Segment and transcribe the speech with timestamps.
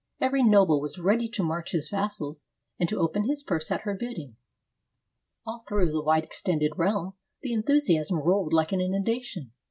[0.19, 2.45] Every noble was ready to march his vassals
[2.79, 4.35] and to open his purse at her bidding.
[5.45, 9.51] All through the wide extended realm, the enthusiasm rolled like an innundation.